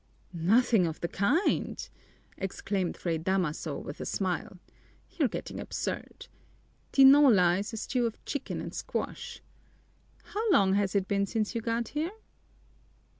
"Nothing 0.33 0.87
of 0.87 0.99
the 0.99 1.07
kind!" 1.07 1.87
exclaimed 2.35 2.97
Fray 2.97 3.19
Damaso 3.19 3.77
with 3.77 4.01
a 4.01 4.05
smile. 4.07 4.57
"You're 5.11 5.27
getting 5.27 5.59
absurd. 5.59 6.25
Tinola 6.91 7.59
is 7.59 7.71
a 7.73 7.77
stew 7.77 8.07
of 8.07 8.25
chicken 8.25 8.61
and 8.61 8.73
squash. 8.73 9.43
How 10.23 10.49
long 10.51 10.73
has 10.73 10.95
it 10.95 11.07
been 11.07 11.27
since 11.27 11.53
you 11.53 11.61
got 11.61 11.89
here?" 11.89 12.13